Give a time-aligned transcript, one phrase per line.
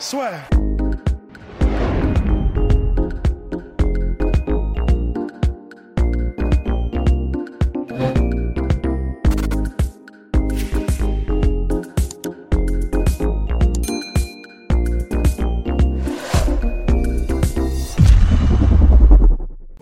[0.00, 0.30] Soit.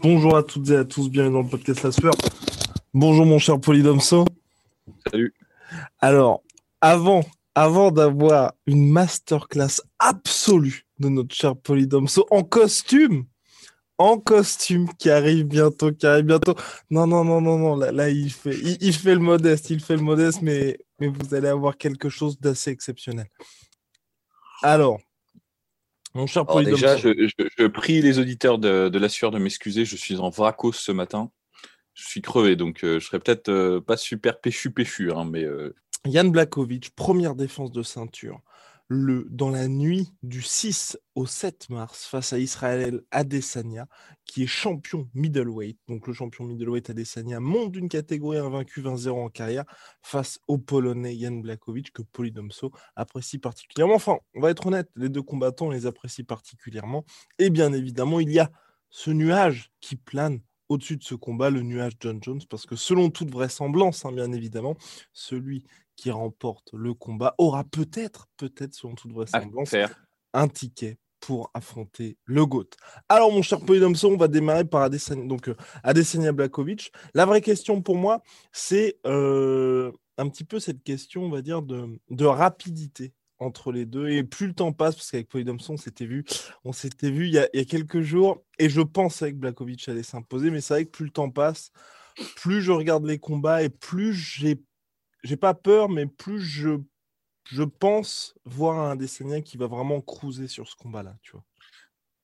[0.02, 2.14] Bonjour à toutes et à tous, bienvenue dans le podcast La Sueur.
[2.92, 4.24] Bonjour mon cher Polydomso.
[5.12, 5.32] Salut.
[6.00, 6.42] Alors,
[6.80, 7.20] avant,
[7.58, 13.26] avant d'avoir une masterclass absolue de notre cher Polydomso en costume,
[13.98, 16.54] en costume qui arrive bientôt, qui arrive bientôt.
[16.88, 19.80] Non, non, non, non, non, là, là il, fait, il, il fait le modeste, il
[19.80, 23.26] fait le modeste, mais, mais vous allez avoir quelque chose d'assez exceptionnel.
[24.62, 25.00] Alors,
[26.14, 26.80] mon cher Alors Polydomso.
[26.80, 29.84] déjà, je, je- je prie les auditeurs de, de la sueur de m'excuser.
[29.84, 31.30] Je suis en vracos ce matin.
[31.94, 35.42] Je suis crevé, donc euh, je serai peut-être euh, pas super péchu péchu, hein, mais
[35.42, 35.74] euh,
[36.08, 38.40] Yann Blakovic, première défense de ceinture,
[38.88, 43.86] le, dans la nuit du 6 au 7 mars face à Israël Adesanya,
[44.24, 45.78] qui est champion middleweight.
[45.86, 49.64] Donc le champion middleweight Adesanya monte d'une catégorie invaincu 20-0 en carrière
[50.02, 53.96] face au Polonais Yann Blakovic que Polydomso apprécie particulièrement.
[53.96, 57.04] Enfin, on va être honnête, les deux combattants les apprécie particulièrement.
[57.38, 58.50] Et bien évidemment, il y a
[58.88, 63.10] ce nuage qui plane au-dessus de ce combat, le nuage John Jones, parce que selon
[63.10, 64.76] toute vraisemblance, hein, bien évidemment,
[65.12, 65.64] celui
[65.96, 69.74] qui remporte le combat aura peut-être, peut-être selon toute vraisemblance,
[70.34, 72.70] un ticket pour affronter le GOAT.
[73.08, 76.92] Alors, mon cher Polydomso, on va démarrer par Adesanya, donc, euh, Adesanya Blakovic.
[77.14, 81.62] La vraie question pour moi, c'est euh, un petit peu cette question, on va dire,
[81.62, 84.08] de, de rapidité entre les deux.
[84.08, 86.24] Et plus le temps passe, parce qu'avec Polydomso, on s'était vu,
[86.64, 89.36] on s'était vu il y, a, il y a quelques jours, et je pensais que
[89.36, 91.70] Blakovic allait s'imposer, mais c'est vrai que plus le temps passe,
[92.36, 94.60] plus je regarde les combats et plus j'ai,
[95.22, 96.80] j'ai pas peur, mais plus je,
[97.44, 101.44] je pense voir un Adesanya qui va vraiment cruiser sur ce combat-là, tu vois.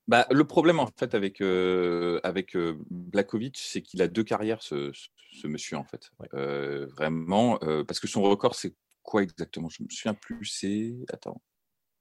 [0.07, 4.61] Bah, le problème en fait avec euh, avec euh, Blakovic, c'est qu'il a deux carrières,
[4.61, 6.11] ce, ce- ce monsieur en fait.
[6.19, 6.27] Ouais.
[6.35, 9.69] Euh, vraiment, euh, parce que son record, c'est quoi exactement?
[9.69, 10.45] Je me souviens plus.
[10.45, 11.41] C'est attends,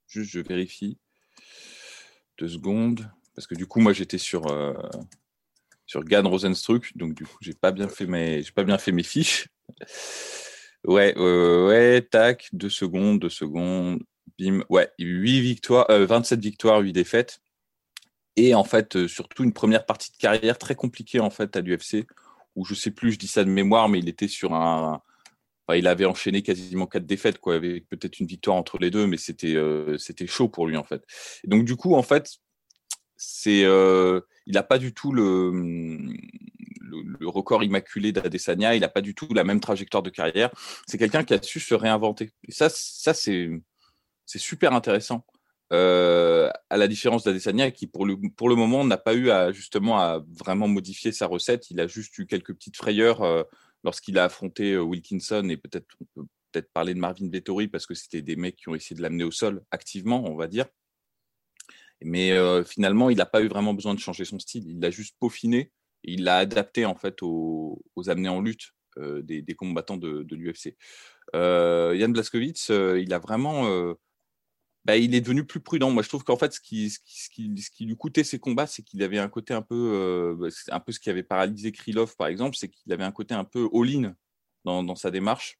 [0.08, 0.98] juste je vérifie.
[2.38, 4.74] Deux secondes, parce que du coup, moi, j'étais sur euh,
[5.86, 9.02] sur Gann Rosenstruck, donc du coup, j'ai pas bien fait mes pas bien fait mes
[9.02, 9.48] fiches.
[10.84, 14.02] Ouais, euh, ouais, tac, deux secondes, deux secondes,
[14.38, 17.40] bim, ouais, 8 victoires, euh, 27 victoires, 8 défaites.
[18.36, 21.62] Et en fait, euh, surtout une première partie de carrière très compliquée en fait à
[21.62, 22.06] l'UFC,
[22.56, 25.00] où je sais plus, je dis ça de mémoire, mais il était sur un,
[25.72, 29.16] il avait enchaîné quasiment quatre défaites, quoi, avec peut-être une victoire entre les deux, mais
[29.16, 31.02] c'était euh, c'était chaud pour lui en fait.
[31.44, 32.28] Et donc du coup, en fait,
[33.16, 35.50] c'est, euh, il n'a pas du tout le,
[36.82, 40.50] le, record immaculé d'Adesanya, il n'a pas du tout la même trajectoire de carrière.
[40.86, 42.32] C'est quelqu'un qui a su se réinventer.
[42.46, 43.50] Et ça, ça c'est
[44.26, 45.24] c'est super intéressant.
[45.72, 49.98] Euh, à la différence d'Adesanya qui pour le, pour le moment n'a pas eu justement
[49.98, 53.46] à vraiment modifier sa recette, il a juste eu quelques petites frayeurs
[53.84, 57.86] lorsqu'il a affronté euh, Wilkinson et peut-être on peut peut-être parler de Marvin Vettori parce
[57.86, 60.66] que c'était des mecs qui ont essayé de l'amener au sol activement, on va dire.
[62.02, 64.90] Mais euh, finalement, il n'a pas eu vraiment besoin de changer son style, il l'a
[64.90, 65.72] juste peaufiné
[66.04, 70.26] et il l'a adapté en fait aux, aux amenés en lutte euh, des, combattants de,
[70.30, 70.76] l'UFC.
[71.34, 73.94] Euh, Yann il a vraiment
[74.84, 75.90] bah, il est devenu plus prudent.
[75.90, 76.98] Moi, je trouve qu'en fait, ce qui, ce,
[77.30, 80.36] qui, ce, qui, lui coûtait ses combats, c'est qu'il avait un côté un peu, euh,
[80.38, 83.34] bah, un peu ce qui avait paralysé Krylov, par exemple, c'est qu'il avait un côté
[83.34, 84.14] un peu all-in
[84.64, 85.58] dans, sa démarche.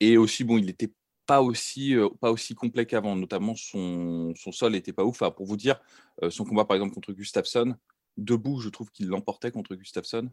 [0.00, 0.92] Et aussi, bon, il n'était
[1.26, 3.14] pas aussi, euh, pas aussi complet qu'avant.
[3.14, 5.20] Notamment, son, son sol n'était pas ouf.
[5.20, 5.78] Enfin, pour vous dire,
[6.22, 7.76] euh, son combat, par exemple, contre Gustafsson,
[8.16, 10.30] debout, je trouve qu'il l'emportait contre Gustafsson.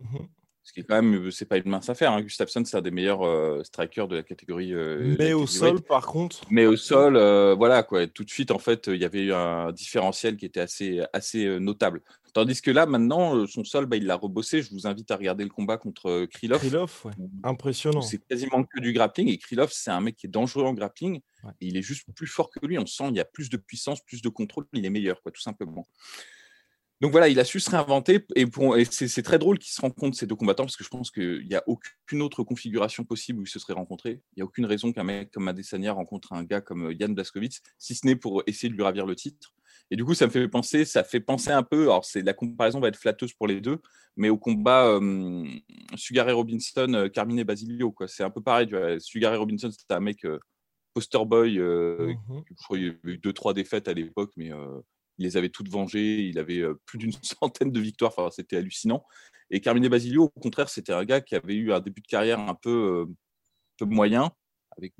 [0.65, 2.13] Ce qui est quand même, c'est pas une mince affaire.
[2.13, 2.21] Hein.
[2.21, 4.73] Gustafsson, c'est un des meilleurs euh, strikers de la catégorie.
[4.73, 6.39] euh, Mais la au sol, par contre.
[6.49, 8.07] mais au sol, euh, voilà quoi.
[8.07, 11.59] Tout de suite, en fait, il y avait eu un différentiel qui était assez, assez
[11.59, 12.01] notable.
[12.33, 14.61] Tandis que là, maintenant, son sol, bah, il l'a rebossé.
[14.63, 16.59] Je vous invite à regarder le combat contre Krylov.
[16.59, 17.11] Krylov, ouais.
[17.43, 18.01] impressionnant.
[18.01, 19.27] C'est quasiment que du grappling.
[19.27, 21.19] Et Krylov, c'est un mec qui est dangereux en grappling.
[21.43, 21.51] Ouais.
[21.61, 22.79] Et il est juste plus fort que lui.
[22.79, 24.65] On sent il y a plus de puissance, plus de contrôle.
[24.73, 25.85] Il est meilleur, quoi, tout simplement.
[27.01, 30.17] Donc voilà, il a su se réinventer et, et c'est très drôle qu'ils se rencontrent
[30.17, 33.43] ces deux combattants parce que je pense qu'il n'y a aucune autre configuration possible où
[33.43, 34.21] ils se seraient rencontrés.
[34.31, 37.61] Il n'y a aucune raison qu'un mec comme Adesanya rencontre un gars comme Yann Blaskowitz,
[37.77, 39.53] si ce n'est pour essayer de lui ravir le titre.
[39.91, 41.83] Et du coup, ça me fait penser, ça fait penser un peu.
[41.83, 43.79] Alors, c'est la comparaison va être flatteuse pour les deux,
[44.15, 45.45] mais au combat euh,
[45.95, 48.07] Sugar Robinson, euh, Carmine Basilio, quoi.
[48.07, 48.67] C'est un peu pareil.
[48.67, 48.99] Tu vois.
[48.99, 50.39] Sugar Robinson, c'était un mec euh,
[50.93, 51.59] poster boy.
[51.59, 54.51] Euh, mmh Je crois qu'il y avait eu deux trois défaites à l'époque, mais
[55.17, 56.27] il les avait toutes vengées.
[56.27, 58.13] Il avait plus d'une centaine de victoires.
[58.17, 59.05] Enfin, c'était hallucinant.
[59.49, 62.39] Et Carmine Basilio, au contraire, c'était un gars qui avait eu un début de carrière
[62.39, 63.05] un peu,
[63.77, 64.31] peu moyen,
[64.77, 64.93] avec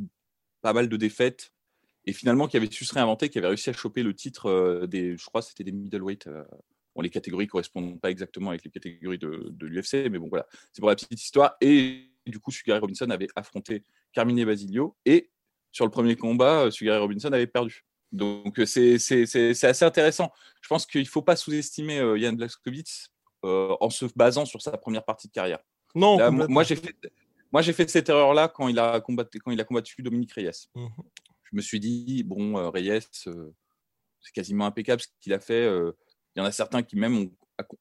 [0.61, 1.51] pas mal de défaites
[2.05, 4.87] et finalement qui avait su se réinventer, qui avait réussi à choper le titre euh,
[4.87, 6.27] des, je crois, c'était des middleweight.
[6.27, 6.43] Euh,
[6.95, 10.45] bon, les catégories correspondent pas exactement avec les catégories de, de l'UFC, mais bon, voilà,
[10.71, 11.55] c'est pour la petite histoire.
[11.61, 15.31] Et du coup, Sugar Robinson avait affronté Carmine Basilio, et
[15.71, 17.85] sur le premier combat, euh, Sugar Robinson avait perdu.
[18.13, 20.31] Donc c'est assez intéressant.
[20.61, 23.09] Je pense qu'il ne faut pas sous-estimer Yann Blaskowitz
[23.43, 25.59] en se basant sur sa première partie de carrière.
[25.95, 26.95] Non, moi j'ai fait,
[27.51, 30.69] moi j'ai fait cette erreur-là quand il a combattu, quand il a combattu Dominique Reyes.
[30.75, 30.87] Mmh
[31.53, 33.51] je me suis dit, bon, euh, Reyes, euh,
[34.19, 35.65] c'est quasiment impeccable ce qu'il a fait.
[35.65, 35.91] Euh,
[36.35, 37.29] il y en a certains qui même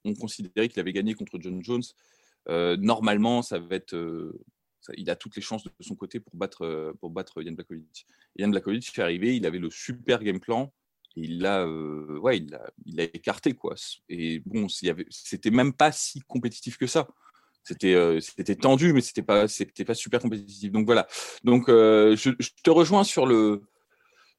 [0.05, 1.83] ont, considéré qu'il avait gagné contre John Jones.
[2.79, 3.97] normalement, ça va être,
[4.97, 8.07] il a toutes les chances de son côté pour battre, pour battre Yann Blakovic.
[8.39, 10.73] Yann Blakovic est arrivé, il avait le super game plan.
[11.17, 12.39] Et il l'a, ouais,
[12.87, 13.75] il a, écarté quoi.
[14.09, 17.07] Et bon, c'était même pas si compétitif que ça
[17.65, 20.73] c'était euh, c'était tendu, mais c'était pas c'était pas super compétitif.
[20.73, 21.07] Donc voilà.
[21.45, 23.63] Donc euh, je, te rejoins sur le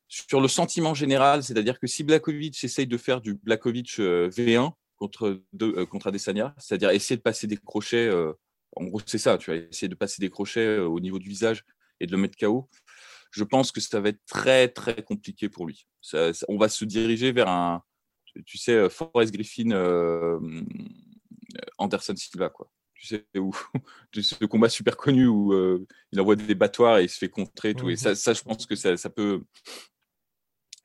[0.08, 4.74] sur le sentiment général, c'est-à-dire que si Blakovic essaye de faire du Blakovic euh, V1
[4.98, 8.10] contre de, contre Adesanya, c'est-à-dire essayer de passer des crochets,
[8.76, 11.64] en gros c'est ça, tu vas essayer de passer des crochets au niveau du visage
[12.00, 12.70] et de le mettre KO.
[13.32, 15.88] Je pense que ça va être très très compliqué pour lui.
[16.48, 17.84] on va se diriger vers un,
[18.46, 19.72] tu sais, Forrest Griffin,
[21.78, 22.70] Anderson Silva quoi
[23.04, 23.52] tu sais, où,
[24.22, 27.74] ce combat super connu où euh, il envoie des battoirs et il se fait contrer.
[27.74, 27.90] Tout.
[27.90, 29.44] Et ça, ça, je pense que ça, ça, peut,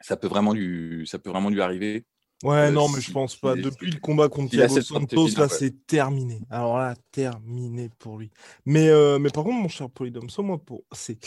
[0.01, 2.05] ça, peut vraiment lui, ça peut vraiment lui arriver.
[2.45, 3.57] Ouais, euh, non, mais je pense pas.
[3.57, 6.41] Depuis le combat contre Thiago Santos, là, c'est terminé.
[6.51, 8.31] Alors là, terminé pour lui.
[8.65, 10.85] Mais, euh, mais par contre, mon cher Polydomso, moi, pour...
[10.93, 11.19] c'est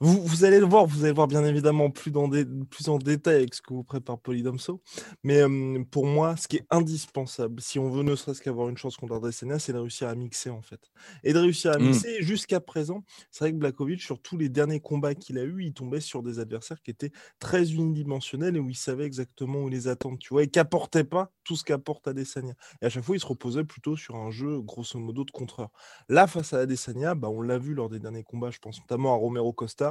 [0.00, 2.96] vous, vous, allez le voir, vous allez voir bien évidemment plus, dans des, plus en
[2.96, 4.80] détail avec ce que vous prépare Polydomso.
[5.24, 8.78] Mais euh, pour moi, ce qui est indispensable, si on veut ne serait-ce qu'avoir une
[8.78, 10.80] chance contre Adesanya, c'est de réussir à mixer en fait.
[11.22, 11.82] Et de réussir à mmh.
[11.82, 12.22] mixer.
[12.22, 15.74] Jusqu'à présent, c'est vrai que Blakovic, sur tous les derniers combats qu'il a eu, il
[15.74, 19.86] tombait sur des adversaires qui étaient très unidimensionnels et où il savait exactement où les
[19.86, 22.54] attendre, tu vois, et qu'apportait pas tout ce qu'apporte Adesanya.
[22.80, 25.70] Et à chaque fois, il se reposait plutôt sur un jeu, grosso modo, de contreur.
[26.08, 29.12] Là, face à Adesanya, bah, on l'a vu lors des derniers combats, je pense notamment
[29.12, 29.89] à Romero Costa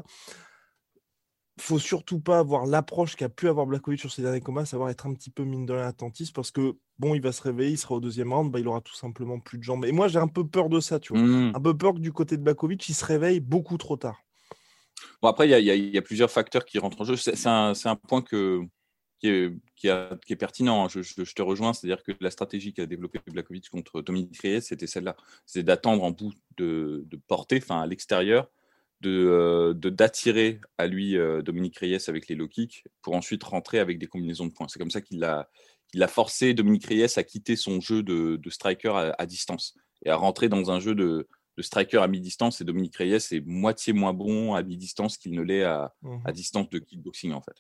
[1.60, 5.06] faut surtout pas avoir l'approche qu'a pu avoir Blakovic sur ses derniers combats, savoir être
[5.06, 7.96] un petit peu mine de l'attentiste parce que bon, il va se réveiller, il sera
[7.96, 9.86] au deuxième round, bah, il aura tout simplement plus de jambes.
[9.86, 11.22] Et moi, j'ai un peu peur de ça, tu vois.
[11.22, 11.54] Mmh.
[11.56, 14.24] Un peu peur que du côté de Blakovic, il se réveille beaucoup trop tard.
[15.22, 17.16] Bon, après, il y, a plusieurs facteurs qui rentrent en jeu.
[17.16, 18.62] C'est un, point que,
[19.20, 20.86] qui, est, qui, est, pertinent.
[20.86, 20.88] Hein.
[20.90, 25.16] Je, te rejoins, c'est-à-dire que la stratégie qu'a développée Blakovic contre Dominique Reyes, c'était celle-là.
[25.46, 28.50] C'est d'attendre en bout de, de portée, enfin à l'extérieur,
[29.02, 33.98] de d'attirer à lui euh, Dominique Reyes avec les low kicks pour ensuite rentrer avec
[33.98, 34.68] des combinaisons de points.
[34.68, 35.50] C'est comme ça qu'il a,
[35.94, 40.10] il a forcé Dominique Reyes à quitter son jeu de, de striker à, distance et
[40.10, 42.62] à rentrer dans un jeu de, de striker à mi-distance.
[42.62, 46.32] Et Dominique Reyes est moitié moins bon à mi-distance qu'il ne l'est à, mmh à,
[46.32, 47.56] distance de kickboxing en fait.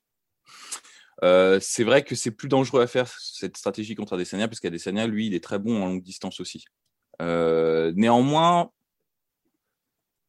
[1.21, 5.05] Euh, c'est vrai que c'est plus dangereux à faire cette stratégie contre Adesanya parce qu'Adesanya,
[5.07, 6.65] lui, il est très bon en longue distance aussi.
[7.19, 8.71] néanmoins,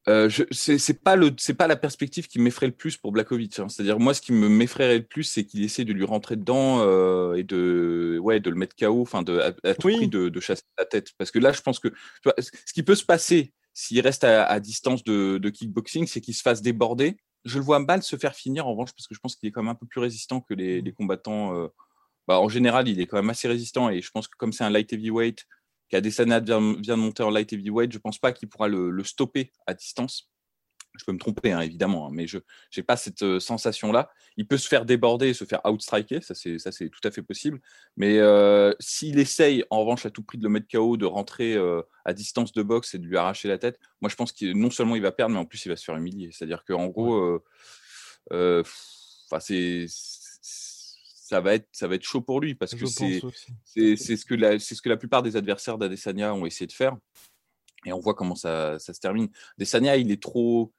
[0.09, 3.59] euh, c'est pas le c'est pas la perspective qui m'effraie le plus pour Blakovic.
[3.59, 3.69] Hein.
[3.69, 6.81] C'est-à-dire moi, ce qui me m'effraierait le plus, c'est qu'il essaie de lui rentrer dedans
[6.81, 10.65] euh, et de ouais de le mettre KO, enfin de à, tout prix de, chasser
[10.79, 11.13] la tête.
[11.19, 11.89] Parce que là, je pense que
[12.39, 16.63] ce qui peut se passer s'il reste à, distance de, kickboxing, c'est qu'il se fasse
[16.63, 17.19] déborder.
[17.45, 19.53] Je le vois mal se faire finir en revanche parce que je pense qu'il est
[19.53, 20.93] quand même un peu plus résistant que les, mmh.
[20.93, 21.57] combattants.
[21.57, 21.69] Euh,
[22.27, 24.65] bah, en général, il est quand même assez résistant et je pense que comme c'est
[24.65, 25.47] un light heavyweight
[25.91, 29.05] qu'Adesanya vient, vient de monter en light heavyweight, je ne pense pas qu'il pourra le,
[29.05, 30.31] stopper à distance.
[30.99, 32.39] Je peux me tromper, hein, évidemment, hein, mais je
[32.77, 34.11] n'ai pas cette euh, sensation-là.
[34.37, 37.13] Il peut se faire déborder et se faire outstriker, ça c'est, ça c'est tout à
[37.13, 37.61] fait possible.
[37.97, 41.55] Mais euh, s'il essaye, en revanche, à tout prix de le mettre KO, de rentrer
[41.55, 44.53] euh, à distance de boxe et de lui arracher la tête, moi je pense que
[44.53, 46.31] non seulement il va perdre, mais en plus il va se faire humilier.
[46.33, 47.41] C'est-à-dire qu'en gros,
[49.39, 49.87] c'est
[51.31, 53.21] ça va être, ça va être chaud pour lui parce que c'est,
[53.65, 56.73] c'est, ce que la, c'est ce que la plupart des adversaires d'Adesanya ont essayé de
[56.73, 56.97] faire.
[57.87, 59.29] Et on voit comment ça, ça se termine.
[59.57, 60.73] Adesanya, il est trop.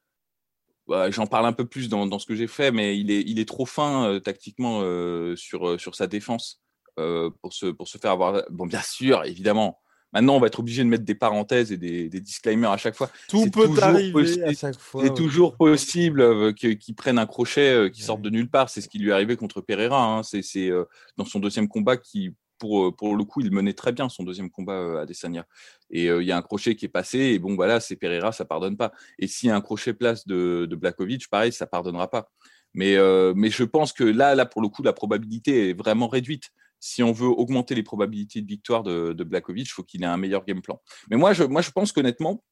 [0.87, 3.21] Bah, j'en parle un peu plus dans, dans ce que j'ai fait, mais il est,
[3.21, 6.61] il est trop fin euh, tactiquement euh, sur, euh, sur sa défense.
[6.97, 8.43] pour, se, pour se faire avoir.
[8.49, 9.79] Bon, bien sûr, évidemment,
[10.13, 13.09] Maintenant, on va être obligé de mettre des parenthèses et des, disclaimers à chaque fois.
[13.29, 15.03] Tout peut arriver à chaque fois.
[15.03, 18.69] C'est toujours possible euh, qu'ils prennent un crochet euh, qui sorte de nulle part.
[18.69, 20.03] C'est ce qui lui est arrivé contre Pereira.
[20.03, 20.23] Hein.
[20.23, 20.83] C'est euh,
[21.17, 24.49] dans son deuxième combat qui, pour, pour le coup, il menait très bien son deuxième
[24.49, 25.45] combat à Desania.
[25.89, 27.19] Et il y a un crochet qui est passé.
[27.19, 28.91] Et bon, voilà, c'est Pereira, ça pardonne pas.
[29.17, 32.29] Et s'il y a un crochet place de, de Blakovic, pareil, ça pardonnera pas.
[32.73, 32.97] Mais,
[33.35, 36.51] mais je pense que là, là, pour le coup, la probabilité est vraiment réduite
[36.81, 40.07] si on veut augmenter les probabilités de victoire de, de Blakovic, il faut qu'il ait
[40.07, 40.81] un meilleur game plan.
[41.09, 42.43] Mais moi, je, moi, je pense qu'honnêtement,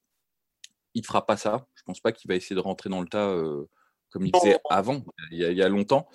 [0.94, 1.68] il ne fera pas ça.
[1.76, 3.66] Je ne pense pas qu'il va essayer de rentrer dans le tas euh,
[4.12, 6.08] comme il faisait avant, il y a, longtemps.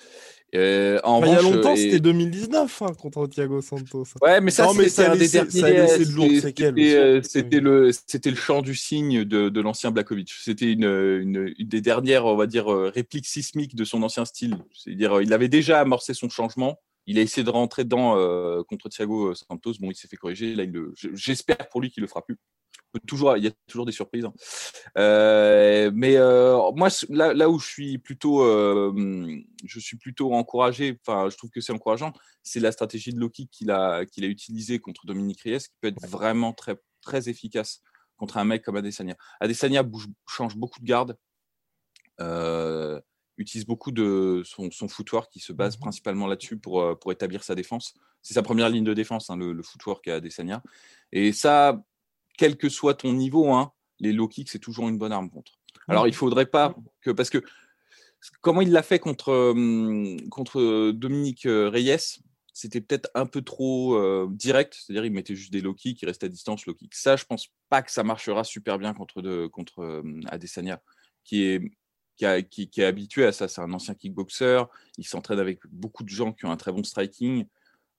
[0.54, 4.04] Euh, en il y a longtemps, c'était 2019 hein, contre Thiago Santos.
[4.22, 7.22] Ouais, mais ça, c'était un des derniers.
[7.22, 10.32] C'était le, c'était le chant du signe de, de l'ancien Blakovic.
[10.32, 14.24] C'était une, une, une, des dernières, on va dire, euh, répliques sismiques de son ancien
[14.24, 14.56] style.
[14.72, 18.88] C'est-à-dire, il avait déjà amorcé son changement il a essayé de rentrer dedans euh, contre
[18.88, 19.74] Thiago euh, Santos.
[19.80, 20.54] Bon, il s'est fait corriger.
[20.54, 20.64] Là,
[21.12, 22.36] j'espère pour lui qu'il le fera plus.
[23.08, 24.24] Toujours, il y a toujours des surprises.
[24.24, 24.32] Hein.
[24.98, 26.16] Euh, mais
[26.74, 30.98] moi, là, où je suis plutôt, je suis plutôt encouragé.
[31.04, 32.12] Enfin, je trouve que c'est encourageant.
[32.44, 35.88] C'est la stratégie de Loki qu'il a, qu'il a utilisée contre Dominique Reyes, qui peut
[35.88, 37.82] être vraiment très, très efficace
[38.16, 39.16] contre un mec comme Adesanya.
[39.40, 41.16] Adesanya bouge, change beaucoup de garde
[43.36, 47.12] utilise beaucoup de son, son footwork qui se base mmh principalement là-dessus pour, euh, pour
[47.12, 47.94] établir sa défense.
[48.22, 50.62] C'est sa première ligne de défense, hein, le, le, footwork à Desania.
[51.12, 51.82] Et ça,
[52.38, 55.52] quel que soit ton niveau, hein, les low kicks, c'est toujours une bonne arme contre.
[55.88, 57.10] Alors, il ne faudrait pas que.
[57.10, 57.38] Parce que
[58.40, 59.52] comment il l'a fait contre,
[60.30, 62.20] contre Dominique euh, Reyes,
[62.52, 66.06] c'était peut-être un peu trop euh, direct, c'est-à-dire il mettait juste des low kicks, il
[66.06, 66.94] restait à distance low kicks.
[66.94, 70.80] Ça, je pense pas que ça marchera super bien contre, de, contre Adesanya,
[71.24, 71.60] qui est
[72.16, 73.48] qui, est habitué à ça.
[73.48, 74.62] C'est un ancien kickboxer.
[74.98, 77.46] Il s'entraîne avec beaucoup de gens qui ont un très bon striking.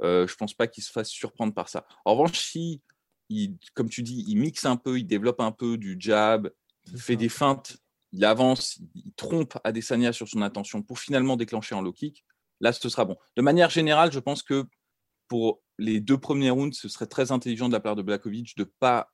[0.02, 1.86] Euh, je ne pense pas qu'il se fasse surprendre par ça.
[2.04, 2.82] En revanche, si,
[3.30, 6.52] il, comme tu dis, il mixe un peu, il développe un peu du jab,
[6.92, 7.78] il fait des feintes,
[8.12, 12.26] il avance, il, trompe Adesanya sur son intention pour finalement déclencher en low kick,
[12.60, 13.18] là, ce sera bon.
[13.36, 14.66] De manière générale, je pense que
[15.28, 18.64] pour les deux premiers rounds, ce serait très intelligent de la part de Blakovic de
[18.64, 19.12] ne pas,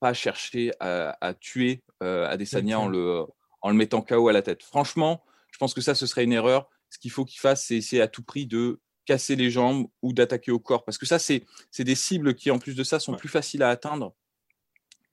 [0.00, 3.24] pas chercher à, tuer euh, Adesanya en le
[3.62, 4.62] en le mettant KO à la tête.
[4.62, 6.68] Franchement, je pense que ça, ce serait une erreur.
[6.90, 10.12] Ce qu'il faut qu'il fasse, c'est essayer à tout prix de casser les jambes ou
[10.12, 10.84] d'attaquer au corps.
[10.84, 11.44] Parce que ça, c'est
[11.78, 14.14] des cibles qui, en plus de ça, sont plus faciles à atteindre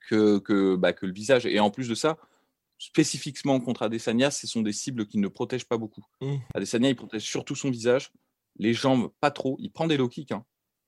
[0.10, 1.46] que, que, bah, que, le visage.
[1.46, 2.18] Et en plus de ça,
[2.78, 6.06] spécifiquement contre Adesanya, ce sont des cibles qui ne protègent pas beaucoup.
[6.22, 6.36] Mmh.
[6.54, 8.12] Adesanya, il protège surtout son visage,
[8.58, 9.58] les jambes pas trop.
[9.60, 10.32] Il prend des low kicks.
[10.32, 10.46] Hein.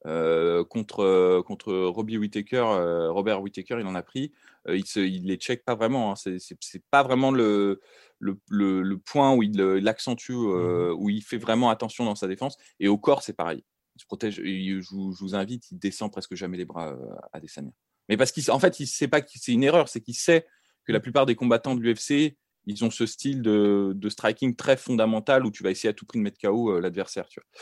[0.08, 4.32] Euh, contre, euh, contre Robbie Whittaker, euh, Robert Whittaker, il en a pris.
[4.68, 6.12] il, il les check pas vraiment.
[6.12, 6.16] Hein.
[6.16, 7.82] C'est pas vraiment le,
[8.20, 12.58] le, le, point où il l'accentue, mmh où il fait vraiment attention dans sa défense.
[12.80, 13.64] Et au corps, c'est pareil.
[13.96, 14.42] Il se protège.
[14.44, 16.96] je, vous, invite, il descend presque jamais les bras
[17.34, 17.72] à Desania.
[18.10, 20.48] Mais parce qu'en fait, il sait pas que c'est une erreur, c'est qu'il sait
[20.86, 21.02] que la mmh.
[21.02, 25.52] plupart des combattants de l'UFC, ils ont ce style de, de, striking très fondamental où
[25.52, 27.28] tu vas essayer à tout prix de mettre KO l'adversaire.
[27.28, 27.62] Tu vois.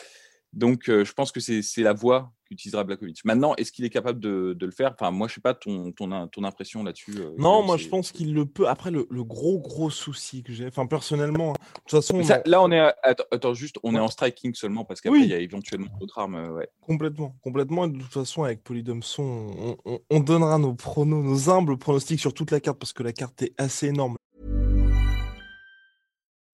[0.54, 3.24] Donc, je pense que c'est la voie qu'utilisera Blakovic.
[3.26, 4.94] Maintenant, est-ce qu'il est capable de, le faire?
[4.94, 7.20] Enfin, moi, je sais pas ton, ton, ton impression là-dessus.
[7.38, 8.68] non, moi, je pense qu'il le peut.
[8.68, 12.22] Après, le, gros, gros souci que j'ai, enfin, personnellement, hein, de toute façon.
[12.46, 12.94] là, on est.
[13.04, 16.52] Attends, juste, on est en striking seulement parce qu'après, il y a éventuellement d'autres armes.
[16.54, 16.70] Ouais.
[16.82, 17.86] Complètement, complètement.
[17.86, 22.34] Et de toute façon, avec Polydomson, on, on donnera nos pronos, nos humbles pronostics sur
[22.34, 24.18] toute la carte parce que la carte est assez énorme.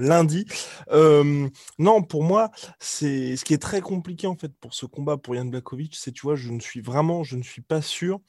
[0.00, 0.46] Lundi.
[0.90, 5.16] Euh, non, pour moi, c'est ce qui est très compliqué en fait pour ce combat
[5.16, 8.20] pour Yann Blakovic, c'est tu vois, je ne suis vraiment, je ne suis pas sûr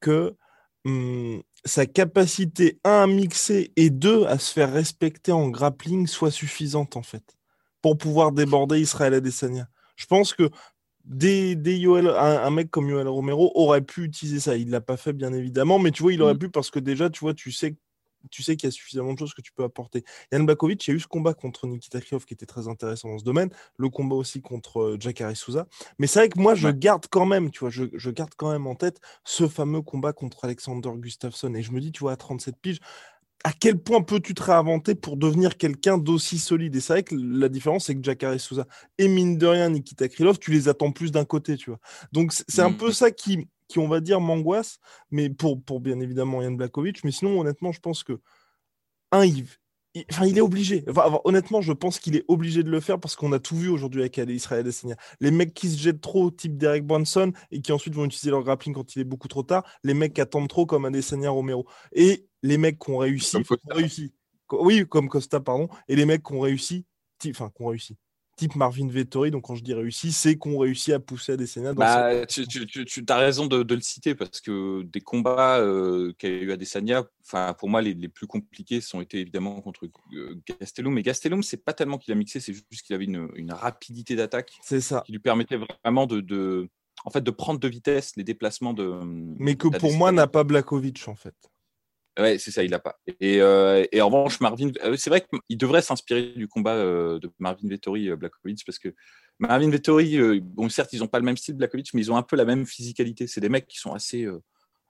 [0.00, 0.36] que
[0.84, 6.30] hum, sa capacité un à mixer et deux à se faire respecter en grappling soit
[6.30, 7.36] suffisante en fait
[7.82, 9.68] pour pouvoir déborder Israël Adesanya.
[9.96, 10.50] Je pense que
[11.04, 14.56] des, un, mec comme Yoel Romero aurait pu utiliser ça.
[14.56, 16.38] Il l'a pas fait bien évidemment, mais tu vois, il aurait mmh.
[16.38, 17.76] pu parce que déjà, tu vois, tu sais
[18.30, 20.04] tu sais qu'il y a suffisamment de choses que tu peux apporter.
[20.32, 23.08] Yann Bakovic, il y a eu ce combat contre Nikita Krylov qui était très intéressant
[23.08, 25.66] dans ce domaine, le combat aussi contre euh, Jack Souza.
[25.98, 28.66] Mais c'est vrai que moi, je garde quand même, tu vois, je, garde quand même
[28.66, 31.54] en tête ce fameux combat contre Alexander Gustafsson.
[31.54, 32.80] Et je me dis, tu vois, à 37 piges,
[33.44, 36.76] à quel point peux-tu te réinventer pour devenir quelqu'un d'aussi solide?
[36.76, 38.66] Et c'est vrai que la différence, c'est que Jacare Souza
[38.98, 41.78] et mine de rien Nikita Krylov, tu les attends plus d'un côté, tu vois.
[42.12, 42.92] Donc c'est un peu mmh.
[42.92, 44.78] ça qui, qui, on va dire, m'angoisse,
[45.10, 47.04] mais pour, pour bien évidemment Yann Blakovic.
[47.04, 48.20] Mais sinon, honnêtement, je pense que,
[49.12, 49.56] un, Yves,
[50.08, 50.84] Enfin, il est obligé.
[51.24, 54.02] honnêtement, je pense qu'il est obligé de le faire parce qu'on a tout vu aujourd'hui
[54.02, 54.94] avec Israël Adesanya.
[55.18, 58.44] Les mecs qui se jettent trop, type Derek Brunson, et qui ensuite vont utiliser leur
[58.44, 59.64] grappling quand il est beaucoup trop tard.
[59.82, 61.66] Les mecs qui attendent trop, comme Adesanya Romero.
[61.90, 64.12] Et les mecs qui ont réussi, réussi.
[64.52, 65.68] Oui, comme Costa, pardon.
[65.88, 66.86] Et les mecs qui ont réussi,
[67.28, 67.96] enfin, qui ont réussi
[68.40, 69.30] type Marvin Vettori.
[69.30, 71.74] Donc, quand je dis réussi, c'est qu'on réussit à pousser Adesanya.
[71.74, 76.28] Dans bah, tu, tu, as raison de, le citer parce que des combats euh, qu'a
[76.28, 80.94] eu Adesanya, enfin, pour moi, les, plus compliqués sont été évidemment contre euh, Gastelum.
[80.94, 84.58] Mais Gastelum, c'est pas tellement qu'il a mixé, c'est juste qu'il avait une, rapidité d'attaque.
[84.62, 85.02] C'est ça.
[85.04, 86.68] Qui lui permettait vraiment de,
[87.04, 89.00] en fait, de prendre de vitesse les déplacements de.
[89.38, 91.34] Mais que pour moi, n'a pas Blakovic, en fait.
[92.18, 92.98] Ouais, c'est ça, il n'a pas.
[93.20, 97.18] Et, euh, et, en revanche, Marvin, euh, c'est vrai qu'il devrait s'inspirer du combat euh,
[97.20, 98.94] de Marvin Vettori, Blakovic, parce que
[99.38, 102.22] Marvin Vettori, bon, certes, ils n'ont pas le même style Blakovic, mais ils ont un
[102.22, 103.26] peu la même physicalité.
[103.26, 104.26] C'est des mecs qui sont assez,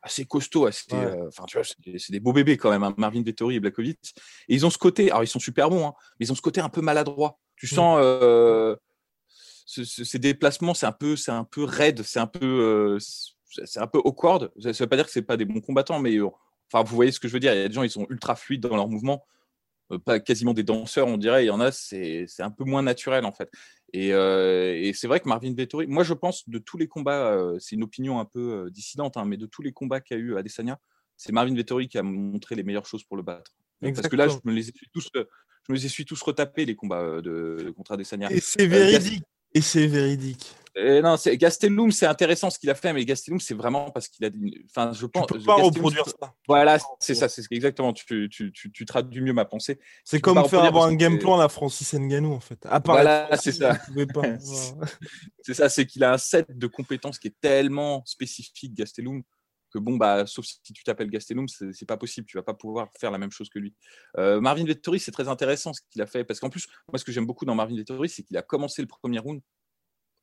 [0.03, 0.87] assez costauds, assez,
[1.29, 4.15] enfin, tu vois, c'est des, beaux bébés quand même, hein, Marvin Vettori et Blakovic.
[4.49, 6.43] Et ils ont ce côté, alors ils sont super bons, hein, mais ils ont ce
[6.43, 7.39] côté un peu maladroit.
[7.57, 7.69] Tu mm.
[7.69, 8.77] sens
[9.67, 14.01] ces déplacements, c'est un peu, c'est un peu raide, c'est un peu, c'est un peu
[14.05, 14.51] awkward.
[14.59, 16.19] Ça ne veut pas dire que c'est pas des bons combattants, mais
[16.73, 17.53] Enfin, vous voyez ce que je veux dire.
[17.53, 19.27] Il y a des gens, ils sont ultra fluides dans leurs mouvements.
[19.93, 21.45] Euh, pas quasiment des danseurs, on dirait.
[21.45, 23.51] Il y en a, c'est un peu moins naturel, en fait.
[23.97, 27.59] Euh, et, c'est vrai que Marvin Vettori, moi, je pense de tous les combats, euh,
[27.59, 30.23] c'est une opinion un peu dissidente, hein, mais de tous les combats qu'il y a
[30.23, 30.79] eu à Adesanya,
[31.17, 33.53] c'est Marvin Vettori qui a montré les meilleures choses pour le battre.
[33.81, 37.21] Parce que là, je me les suis tous, je me les tous retapés, les combats
[37.21, 38.31] de, contre Adesanya.
[38.31, 39.25] Et c'est véridique.
[39.55, 40.55] Et c'est véridique.
[40.77, 44.25] non, c'est Gastelum, c'est intéressant ce qu'il a fait, mais Gastelum, c'est vraiment parce qu'il
[44.25, 44.31] a.
[44.71, 45.27] Enfin, je pense.
[45.27, 46.33] Tu peux pas reproduire ça.
[46.47, 47.93] Voilà, c'est ça, c'est exactement.
[47.93, 49.79] Tu, tu, tu, tu traduis mieux ma pensée.
[50.05, 52.65] C'est comme faire avoir un game plan à la Francis Ngannou, en fait.
[52.67, 53.77] À part voilà, c'est ça.
[55.43, 59.23] c'est ça, c'est qu'il a un set de compétences qui est tellement spécifique, Gastelum,
[59.71, 62.89] que bon, bah, sauf si tu t'appelles Gastelum, c'est pas possible, tu vas pas pouvoir
[62.99, 63.75] faire la même chose que lui.
[64.19, 67.05] Euh, Marvin Vettori, c'est très intéressant ce qu'il a fait, parce qu'en plus, moi, ce
[67.05, 69.41] que j'aime beaucoup dans Marvin Vettori, c'est qu'il a commencé le premier round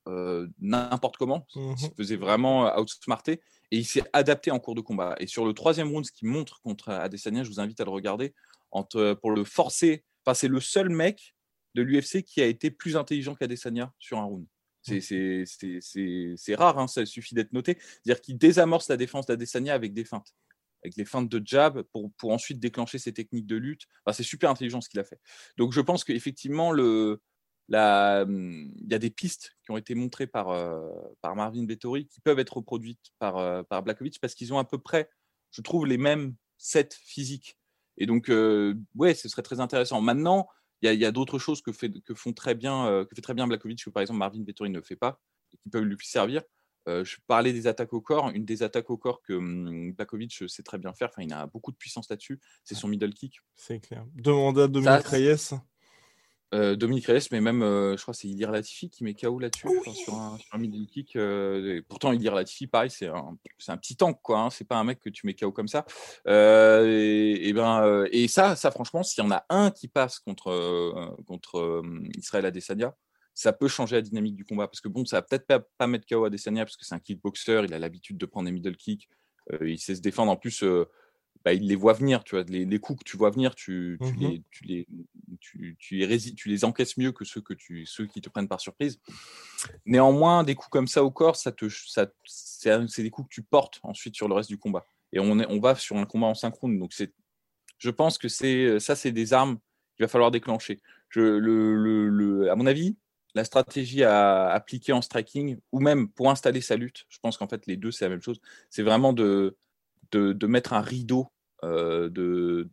[0.06, 4.80] euh, n'importe comment, il se faisait vraiment outsmarter, et il s'est adapté en cours de
[4.80, 5.14] combat.
[5.20, 7.90] Et sur le troisième round, ce qui montre contre Adesanya, je vous invite à le
[7.90, 8.34] regarder,
[8.70, 11.34] entre, pour le forcer, enfin, c'est le seul mec
[11.74, 14.46] de l'UFC qui a été plus intelligent qu'Adesanya sur un round.
[14.82, 17.78] C'est rare, hein, ça suffit d'être noté.
[17.80, 20.34] C'est-à-dire qu'il désamorce la défense d'Adesanya avec des feintes,
[20.82, 23.86] avec les feintes de jab pour, pour ensuite déclencher ses techniques de lutte.
[24.12, 25.20] c'est super intelligent ce qu'il a fait.
[25.56, 30.50] Donc je pense qu'effectivement, la, il y a des pistes qui ont été montrées par,
[30.50, 30.88] euh,
[31.20, 34.64] par Marvin Vettori qui peuvent être reproduites par, euh, par Blakovic parce qu'ils ont à
[34.64, 35.10] peu près,
[35.50, 37.58] je trouve, les mêmes sets physiques.
[37.98, 40.00] Et donc, euh, ouais, ce serait très intéressant.
[40.00, 40.48] Maintenant,
[40.82, 43.34] il y a, d'autres choses que, fait, que, font très bien, euh, que fait très
[43.34, 45.20] bien Blakovic, que par exemple Marvin Vettori ne fait pas,
[45.52, 46.42] et qui peuvent lui servir.
[46.88, 48.30] Euh, je parlais des attaques au corps.
[48.30, 51.46] Une des attaques au corps que hum, Blakovic sait très bien faire, enfin, il a
[51.46, 53.40] beaucoup de puissance là-dessus, c'est son middle kick.
[53.56, 54.06] C'est clair.
[54.14, 55.54] Demande à Dominique Reyes.
[56.54, 59.68] Euh, Dominique Reyes, mais même, euh, je crois c'est Ilir Latifi qui met KO là-dessus,
[60.02, 61.14] sur, un, sur un middle kick.
[61.16, 63.36] Euh, pourtant, Ilir Latifi, pareil, c'est un,
[63.68, 64.40] un, petit tank, quoi.
[64.40, 65.84] Hein, c'est pas un mec que tu mets KO comme ça.
[66.26, 71.82] Et, ben, et, ça, ça, franchement, s'il y en a un qui passe contre, contre
[72.16, 72.94] Israël Adesanya,
[73.34, 74.68] ça peut changer la dynamique du combat.
[74.68, 76.98] Parce que bon, ça va peut-être pas, pas mettre KO Adesanya, parce que c'est un
[76.98, 79.06] kickboxer, il a l'habitude de prendre des middle kicks,
[79.60, 80.32] il sait se défendre.
[80.32, 80.64] En plus,
[81.44, 84.12] bah, il les voit venir, tu vois, les, coups que tu vois venir, tu, tu
[84.12, 84.86] mmh les, tu, les,
[85.40, 89.00] tu, les encaisses mieux que ceux, qui te prennent par surprise.
[89.86, 94.28] Néanmoins, des coups comme ça au corps, c'est des coups que tu portes ensuite sur
[94.28, 94.84] le reste du combat.
[95.12, 96.78] Et on, va sur un combat en synchrone.
[96.78, 96.94] Donc,
[97.78, 99.58] je pense que ça, c'est des armes
[99.96, 100.80] qu'il va falloir déclencher.
[101.08, 102.96] Je, à mon avis,
[103.34, 107.48] la stratégie à appliquer en striking, ou même pour installer sa lutte, je pense qu'en
[107.48, 108.40] fait, les deux, c'est la même chose.
[108.70, 109.56] C'est vraiment de
[110.12, 111.28] de, mettre un rideau
[111.64, 112.68] euh, de,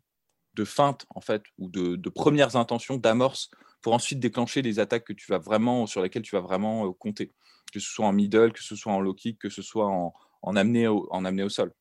[0.55, 3.49] de feinte, en fait, ou de, premières intentions, d'amorce,
[3.81, 6.91] pour ensuite déclencher les attaques que tu vas vraiment, sur lesquelles tu vas vraiment euh,
[6.91, 7.31] compter.
[7.71, 10.13] Que ce soit en middle, que ce soit en low kick, que ce soit en,
[10.41, 11.73] en amené, au, en amené au sol.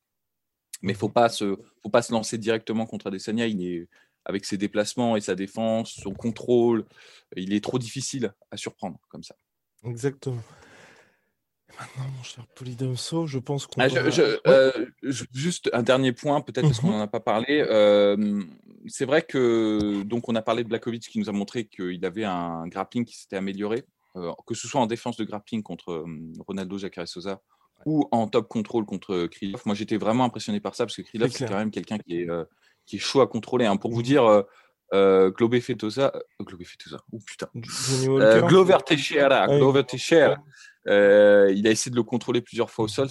[0.82, 3.46] Mais il ne faut, pas se, faut pas se lancer directement contre Adesanya.
[3.46, 3.88] Il est,
[4.24, 6.84] avec ses déplacements et sa défense, son contrôle,
[7.37, 9.37] il est trop difficile à surprendre comme ça.
[9.84, 10.42] Exactement.
[11.78, 13.80] Maintenant, mon cher Polydomso, je pense qu'on.
[13.80, 13.88] Ah,
[14.46, 17.02] euh, juste un dernier point, peut-être parce qu'on n'en mhm.
[17.02, 17.64] a pas parlé.
[17.68, 18.44] Euh,
[18.87, 22.25] c'est vrai que donc on a parlé de Blakovic qui nous a montré qu'il avait
[22.25, 23.85] un grappling qui s'était amélioré,
[24.16, 26.05] euh, que ce soit en défense de grappling contre
[26.47, 27.40] Ronaldo Jacare Sosa
[27.87, 29.62] ou en top control contre Krylov.
[29.66, 32.29] Moi, j'étais vraiment impressionné par ça parce que Krylov, c'est quand même quelqu'un qui est
[32.87, 33.66] qui est chaud à contrôler.
[33.66, 33.77] Hein.
[33.77, 34.42] Pour vous dire, euh,
[34.92, 40.37] euh, Globe Fetosa, euh, Globe Fetosa, oh putain, euh, Glover Teixeira, Glover Teixeira,
[40.88, 43.09] euh, il a essayé de le contrôler plusieurs fois au sol.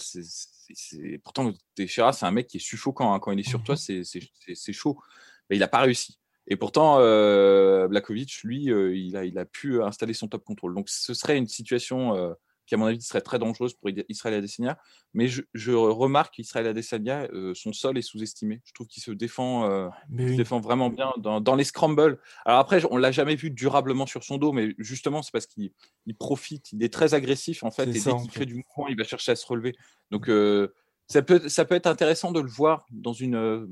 [1.24, 3.14] Pourtant, Teixeira, c'est un mec qui est suffocant.
[3.14, 3.20] Hein.
[3.20, 5.00] Quand il est sur toi, c'est chaud.
[5.50, 6.20] Mais il n'a pas réussi.
[6.48, 10.76] Et pourtant, euh, Blakovic, lui, il, a, il a pu installer son top contrôle.
[10.76, 14.78] Donc, ce serait une situation qui à mon avis serait très dangereuse pour Israël Adesanya.
[15.14, 18.62] Mais je, je remarque qu'Israël Adesanya, euh, son sol est sous-estimé.
[18.66, 22.20] Je trouve qu'il se défend, euh, défend vraiment bien dans, dans, les scrambles.
[22.46, 25.72] Alors après, on l'a jamais vu durablement sur son dos, mais justement, c'est parce qu'il
[26.18, 29.04] profite, il est très agressif en fait, et dès qu'il fait du mouvement, il va
[29.04, 29.76] chercher à se relever.
[30.12, 30.74] Donc euh,
[31.08, 33.68] ça, peut, ça peut être intéressant de le voir dans une euh,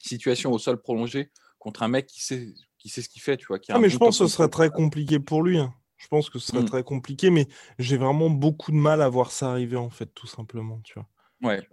[0.00, 3.46] situation au sol prolongé contre un mec qui sait, qui sait ce qu'il fait, tu
[3.46, 3.58] vois.
[3.58, 5.58] Qui ah, mais je pense que ce serait très compliqué pour lui.
[5.58, 5.74] Hein.
[5.96, 6.66] Je pense que ce serait mmh.
[6.66, 10.28] très compliqué, mais j'ai vraiment beaucoup de mal à voir ça arriver, en fait, tout
[10.28, 11.08] simplement, tu vois.
[11.42, 11.68] Ouais.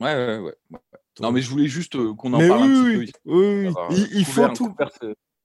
[0.00, 0.54] Ouais, ouais, ouais.
[1.20, 3.30] Non, mais je voulais juste euh, qu'on en parle un petit peu.
[3.32, 4.08] Oui, oui.
[4.12, 4.74] Il, faut tout.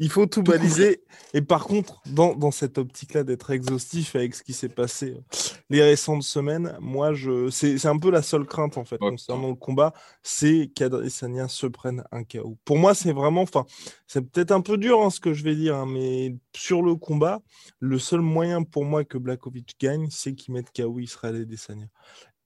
[0.02, 1.04] Il faut tout, baliser.
[1.34, 5.38] Et par contre, dans, dans cette optique-là d'être exhaustif avec ce qui s'est passé euh,
[5.70, 9.56] les récentes semaines, moi, je c'est un peu la seule crainte en fait concernant le
[9.56, 12.58] combat, c'est qu'Adesanya se prenne un KO.
[12.64, 13.66] Pour moi, c'est vraiment, enfin,
[14.08, 16.96] c'est peut-être un peu dur hein, ce que je vais dire, hein, mais sur le
[16.96, 17.42] combat,
[17.80, 21.88] le seul moyen pour moi que Blakovic gagne, c'est qu'il mette KO Israël Adesanya.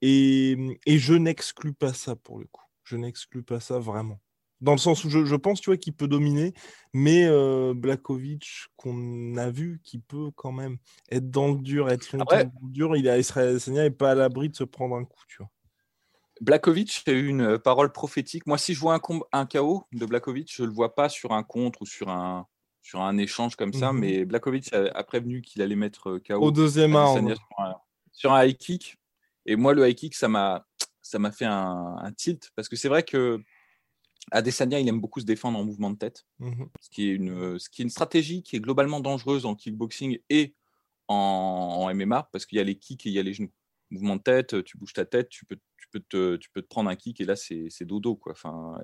[0.02, 2.64] Et, et je n'exclus pas ça pour le coup.
[2.84, 4.20] Je n'exclus pas ça vraiment
[4.64, 6.54] dans le sens où je, pense tu vois qu'il peut dominer
[6.94, 10.78] mais euh, Blakovic qu'on a vu qui peut quand même
[11.12, 14.16] être dans le dur être longtemps dans le dur il a Israël et pas à
[14.16, 15.50] l'abri de se prendre un coup tu vois.
[16.42, 18.48] Blakovic a eu une euh, parole prophétique.
[18.48, 21.44] Moi si je vois un, un KO de Blakovic je le vois pas sur un
[21.44, 22.48] contre ou sur un
[22.82, 26.36] sur un échange comme ça, mmh mais Blakovic a, prévenu qu'il allait mettre euh, KO
[26.36, 27.34] au deuxième round
[28.12, 28.98] sur, un high kick.
[29.46, 30.66] Et moi, le high kick, ça m'a
[31.02, 32.52] ça m'a fait un, un, tilt.
[32.56, 33.42] Parce que c'est vrai que
[34.32, 37.60] Adesanya, il aime beaucoup se défendre en mouvement de tête, mmh ce, qui est une,
[37.60, 40.56] ce qui est une stratégie qui est globalement dangereuse en kickboxing et
[41.08, 43.52] en, MMA, parce qu'il y a les kicks et il y a les genoux.
[43.92, 46.68] Mouvement de tête, tu bouges ta tête, tu peux, tu peux, te, tu peux te
[46.68, 48.16] prendre un kick et là, c'est dodo.
[48.16, 48.32] Quoi.
[48.32, 48.82] Enfin,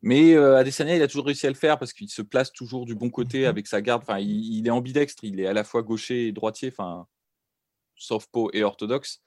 [0.00, 2.86] mais euh, Adesanya, il a toujours réussi à le faire parce qu'il se place toujours
[2.86, 4.02] du bon côté mmh avec sa garde.
[4.02, 7.08] Enfin, il, il, est ambidextre, il est à la fois gaucher et droitier, enfin,
[8.32, 9.22] po et orthodoxe.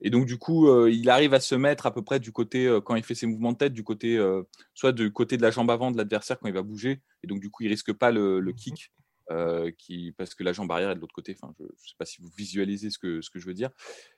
[0.00, 2.66] Et donc, du coup, euh, il arrive à se mettre à peu près du côté,
[2.66, 4.42] euh, quand il fait ses mouvements de tête, du côté, euh,
[4.74, 7.00] soit du côté de la jambe avant de l'adversaire quand il va bouger.
[7.22, 8.92] Et donc, du coup, il risque pas le, le mmh kick.
[9.78, 11.34] qui, parce que la jambe arrière est de l'autre côté.
[11.40, 13.70] Enfin, je ne sais pas si vous visualisez ce que, ce que je veux dire.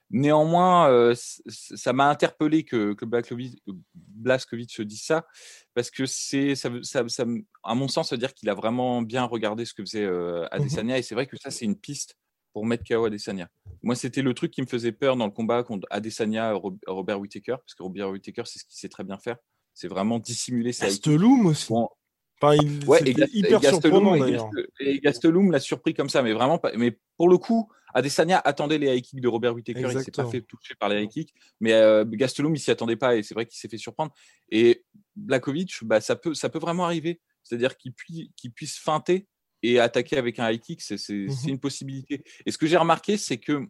[0.09, 5.25] Néanmoins, ça m'a interpellé que, que Blaskovic se dise ça,
[5.73, 7.25] parce que c'est, ça, ça, ça,
[7.63, 10.47] à mon sens, ça veut dire qu'il a vraiment bien regardé ce que faisait mmh
[10.51, 10.97] Adesanya.
[10.97, 12.17] Et c'est vrai que ça, c'est une piste
[12.57, 13.51] pour mettre KO Adesanya.
[13.83, 16.53] Moi, c'était le truc qui me faisait peur dans le combat contre Adesanya,
[16.87, 19.37] Robert Whittaker, parce que Robert Whittaker, c'est ce qu'il sait très bien faire.
[19.75, 20.87] C'est vraiment dissimuler sa.
[20.87, 21.71] Gastelum aussi.
[21.71, 24.49] Enfin, il, ouais, et hyper surprenant d'ailleurs.
[24.79, 26.71] Et Gastelum l'a surpris comme ça, mais vraiment pas.
[26.75, 30.25] Mais pour le coup, Adesanya attendait les high kicks de Robert Whittaker, il s'est pas
[30.25, 33.35] fait toucher par les high kicks, mais euh, Gastelum il s'y attendait pas et c'est
[33.35, 34.11] vrai qu'il s'est fait surprendre.
[34.49, 34.83] Et
[35.15, 39.27] Blakovic, bah, ça peut, ça peut vraiment arriver, c'est-à-dire qu'il puisse feinter
[39.63, 42.23] et attaquer avec un high kick, c'est mmh une possibilité.
[42.45, 43.67] Et ce que j'ai remarqué, c'est que,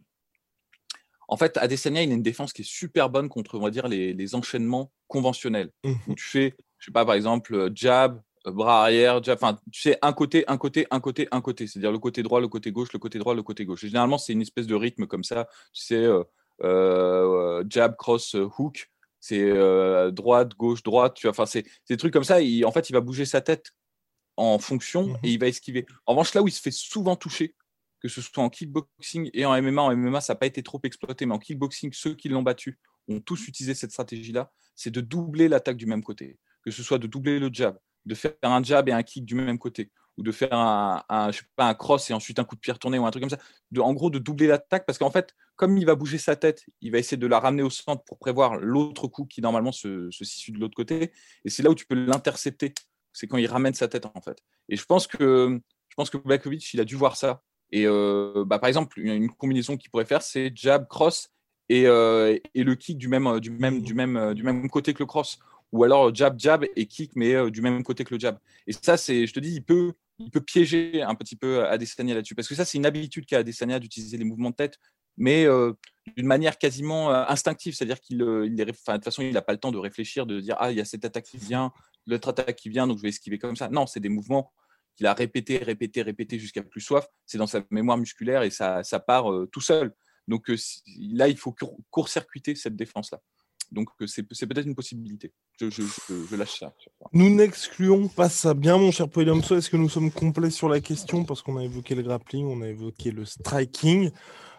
[1.28, 3.88] en fait, Adesanya, il a une défense qui est super bonne contre, on va dire,
[3.88, 5.70] les, enchaînements conventionnels.
[5.84, 9.38] Mmh où tu fais, je sais pas, par exemple, euh, jab, euh, bras arrière, jab,
[9.40, 11.66] enfin, tu sais, un côté, un côté, un côté, un côté.
[11.66, 13.84] C'est-à-dire le côté droit, le côté gauche, le côté droit, le côté gauche.
[13.84, 15.48] Et généralement, c'est une espèce de rythme comme ça.
[15.72, 16.08] Tu sais,
[16.62, 18.90] euh, jab, cross, hook.
[19.20, 19.52] C'est
[20.12, 21.14] droite, gauche, droite.
[21.14, 22.36] Tu vois, enfin, c'est des trucs comme ça.
[22.36, 23.72] en fait, il va bouger sa tête
[24.38, 25.86] en fonction mmh et il va esquiver.
[26.06, 27.54] En revanche, là où il se fait souvent toucher,
[28.00, 30.80] que ce soit en kickboxing et en MMA, en MMA, ça n'a pas été trop
[30.84, 35.00] exploité, mais en kickboxing, ceux qui l'ont battu ont tous utilisé cette stratégie-là, c'est de
[35.00, 38.62] doubler l'attaque du même côté, que ce soit de doubler le jab, de faire un
[38.62, 41.74] jab et un kick du même côté, ou de faire un, je sais pas, un
[41.74, 43.38] cross et ensuite un coup de pied retourné ou un truc comme ça.
[43.70, 46.64] De, en gros, de doubler l'attaque, parce qu'en fait, comme il va bouger sa tête,
[46.80, 50.10] il va essayer de la ramener au centre pour prévoir l'autre coup qui normalement se,
[50.10, 51.12] se situe de l'autre côté,
[51.44, 52.74] et c'est là où tu peux l'intercepter
[53.12, 54.38] c'est quand il ramène sa tête en fait.
[54.68, 57.42] Et je pense que je pense que Blakovic, il a dû voir ça.
[57.70, 61.30] Et euh, bah, par exemple, une combinaison qu'il pourrait faire, c'est jab, cross
[61.68, 65.00] et, euh, et, le kick du même, du, même, du, même, du même côté que
[65.00, 65.38] le cross.
[65.72, 68.38] Ou alors jab, jab et kick, mais euh, du même côté que le jab.
[68.66, 72.14] Et ça, c'est, je te dis, il peut, il peut piéger un petit peu Adesanya
[72.14, 72.34] là-dessus.
[72.34, 74.78] Parce que ça, c'est une habitude qu'a Adesanya d'utiliser les mouvements de tête,
[75.18, 75.46] mais
[76.16, 77.74] d'une manière quasiment instinctive.
[77.74, 80.56] C'est-à-dire qu'il, il de toute façon, il n'a pas le temps de réfléchir, de dire,
[80.58, 81.70] ah, il y a cette attaque qui vient,
[82.08, 83.68] l'autre attaque qui vient, donc je vais esquiver comme ça.
[83.68, 84.52] Non, c'est des mouvements
[84.96, 87.06] qu'il a répété, répété, répété jusqu'à plus soif.
[87.24, 89.94] C'est dans sa mémoire musculaire et ça, ça part euh, tout seul.
[90.26, 90.56] Donc euh,
[91.12, 91.54] là, il faut
[91.90, 93.20] court-circuiter cette défense-là.
[93.70, 95.32] donc c'est peut-être une possibilité.
[95.60, 96.74] Je, lâche ça.
[97.12, 98.54] Nous n'excluons pas ça.
[98.54, 101.24] Bien, mon cher Polydomso, est-ce que nous sommes complets sur la question?
[101.24, 104.10] Parce qu'on a évoqué le grappling, on a évoqué le striking.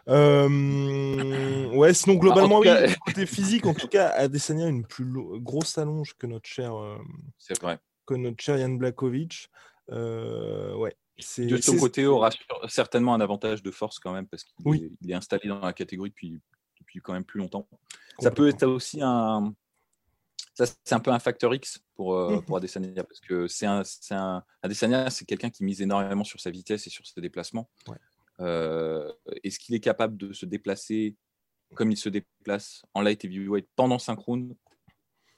[0.09, 2.67] Euh, ouais, sinon bah, globalement, oui,
[3.05, 5.05] côté physique, en tout cas, Adesanya a une plus
[5.39, 6.97] grosse allonge que notre cher, euh,
[7.61, 9.49] vrai, que notre cher Yann Blakovic.
[9.91, 10.95] Euh, ouais.
[11.37, 12.29] De son côté, aura
[12.69, 16.39] certainement un avantage de force quand même parce qu'il est, installé dans la catégorie depuis,
[16.79, 17.67] depuis quand même plus longtemps.
[18.19, 19.53] Ça peut être aussi un,
[20.55, 24.43] c'est un peu un facteur X pour, mmh pour Adesanya parce que c'est un, un,
[24.63, 27.69] Adesanya, c'est quelqu'un qui mise énormément sur sa vitesse et sur ses déplacements.
[27.87, 27.97] Ouais.
[28.39, 29.11] Euh,
[29.43, 31.15] est-ce qu'il est capable de se déplacer
[31.75, 34.55] comme il se déplace en light heavyweight pendant synchrone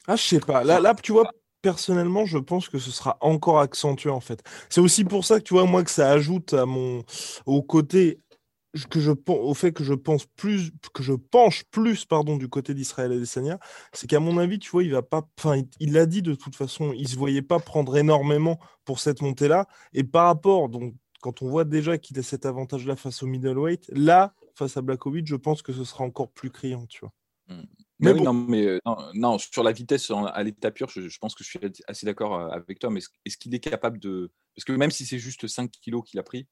[0.08, 0.64] Ah, je sais pas.
[0.64, 1.30] Là, là, tu vois,
[1.62, 4.42] personnellement, je pense que ce sera encore accentué en fait.
[4.70, 7.04] C'est aussi pour ça que tu vois, moi, que ça ajoute à mon
[7.46, 8.20] au côté
[8.90, 12.74] que je au fait que je pense plus que je penche plus pardon du côté
[12.74, 13.60] d'Israël et d'Essania,
[13.92, 16.56] c'est qu'à mon avis, tu vois, il va pas enfin il l'a dit de toute
[16.56, 20.94] façon, il se voyait pas prendre énormément pour cette montée là et par rapport donc
[21.22, 25.28] quand on voit déjà qu'il a cet avantage-là face au middleweight, là, face à Blackovic,
[25.28, 27.14] je pense que ce sera encore plus criant, tu vois.
[27.48, 27.62] Mmh.
[28.00, 28.80] Mais, oui, non, mais euh,
[29.14, 32.50] non, sur la vitesse à l'état pur, je, pense que je suis assez d'accord euh,
[32.50, 32.90] avec toi.
[32.90, 34.32] Mais est-ce, qu'il est capable de.
[34.56, 36.48] Parce que même si c'est juste 5 kilos qu'il a pris,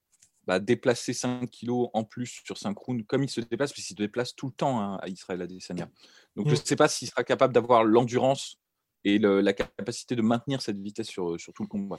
[0.46, 3.84] bah, déplacer 5 kilos en plus sur 5 rounds, comme il se déplace, parce qu'il
[3.84, 5.90] se déplace tout le temps hein, à Israël Adesanya.
[6.36, 6.62] Donc je ne mmh.
[6.64, 8.60] sais pas s'il sera capable d'avoir l'endurance
[9.02, 11.98] et la capacité de maintenir cette vitesse sur, sur tout le combat.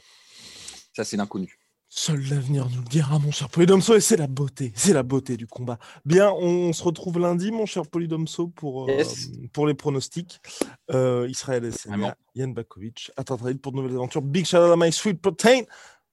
[0.95, 1.59] Ça, c'est l'inconnu.
[1.93, 5.35] Seul l'avenir nous le dira, mon cher Polydomso, et c'est la beauté, c'est la beauté
[5.35, 5.77] du combat.
[6.05, 9.03] Bien, on, se retrouve lundi, mon cher Polydomso, pour, euh,
[9.51, 10.39] pour les pronostics.
[10.91, 14.21] Euh, Israël Essenia, Yann Bakovic, Attentrade pour de nouvelles aventures.
[14.21, 15.63] Big shout out à My Sweet Protein.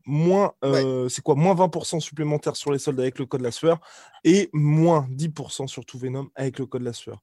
[0.05, 1.37] Moins, euh, c'est quoi?
[1.37, 3.79] Moins 20% supplémentaire sur les soldes avec le code la sueur
[4.25, 7.23] et moins 10% sur tout Venom avec le code la sueur.